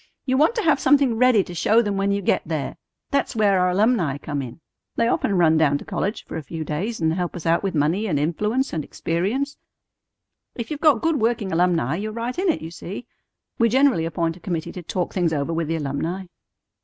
You 0.25 0.35
want 0.35 0.55
to 0.55 0.63
have 0.63 0.79
something 0.79 1.15
ready 1.15 1.43
to 1.43 1.53
show 1.53 1.83
them 1.83 1.95
when 1.95 2.11
you 2.11 2.23
get 2.23 2.41
them 2.41 2.49
there. 2.49 2.77
That's 3.11 3.35
where 3.35 3.59
our 3.59 3.69
alumni 3.69 4.17
come 4.17 4.41
in. 4.41 4.59
They 4.95 5.07
often 5.07 5.37
run 5.37 5.57
down 5.57 5.77
to 5.77 5.85
college 5.85 6.25
for 6.25 6.37
a 6.37 6.41
few 6.41 6.63
days 6.63 6.99
and 6.99 7.13
help 7.13 7.35
us 7.35 7.45
out 7.45 7.61
with 7.61 7.75
money 7.75 8.07
and 8.07 8.17
influence 8.17 8.73
and 8.73 8.83
experience. 8.83 9.57
If 10.55 10.71
you've 10.71 10.81
got 10.81 11.03
good 11.03 11.21
working 11.21 11.51
alumni, 11.51 11.97
you're 11.97 12.11
right 12.13 12.39
in 12.39 12.49
it, 12.49 12.63
you 12.63 12.71
see. 12.71 13.05
We 13.59 13.69
generally 13.69 14.05
appoint 14.05 14.35
a 14.37 14.39
committee 14.39 14.71
to 14.71 14.81
talk 14.81 15.13
things 15.13 15.33
over 15.33 15.53
with 15.53 15.67
the 15.67 15.75
alumni." 15.75 16.25